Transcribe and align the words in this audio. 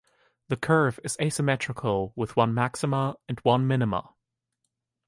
The 0.47 0.57
curve 0.57 0.99
is 1.03 1.15
asymmetrical 1.21 2.11
with 2.15 2.35
one 2.35 2.55
maxima 2.55 3.17
and 3.29 3.39
one 3.43 3.67
minima. 3.67 4.09